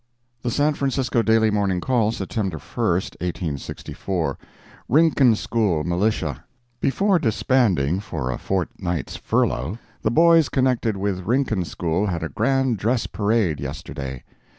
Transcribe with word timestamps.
The 0.41 0.49
San 0.49 0.73
Francisco 0.73 1.21
Daily 1.21 1.51
Morning 1.51 1.79
Call, 1.79 2.11
September 2.11 2.57
1, 2.57 2.85
1864 2.89 4.35
RINCON 4.89 5.35
SCHOOL 5.35 5.83
MILITIA 5.83 6.43
Before 6.79 7.19
disbanding 7.19 7.99
for 7.99 8.31
a 8.31 8.39
fortnight's 8.39 9.15
furlough, 9.15 9.77
the 10.01 10.09
boys 10.09 10.49
connected 10.49 10.97
with 10.97 11.27
Rincon 11.27 11.65
School 11.65 12.07
had 12.07 12.23
a 12.23 12.29
grand 12.29 12.77
dress 12.77 13.05
parade, 13.05 13.59
yesterday. 13.59 14.23